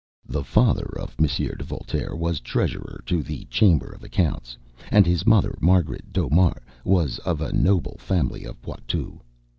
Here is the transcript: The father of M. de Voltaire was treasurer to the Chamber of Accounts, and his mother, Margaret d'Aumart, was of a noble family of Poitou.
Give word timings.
The 0.25 0.43
father 0.43 0.87
of 0.99 1.15
M. 1.19 1.27
de 1.27 1.63
Voltaire 1.63 2.15
was 2.15 2.39
treasurer 2.39 3.03
to 3.05 3.21
the 3.21 3.45
Chamber 3.51 3.85
of 3.91 4.03
Accounts, 4.03 4.57
and 4.89 5.05
his 5.05 5.27
mother, 5.27 5.55
Margaret 5.61 6.11
d'Aumart, 6.11 6.63
was 6.83 7.19
of 7.19 7.39
a 7.39 7.53
noble 7.53 7.97
family 7.99 8.43
of 8.43 8.59
Poitou. 8.63 9.19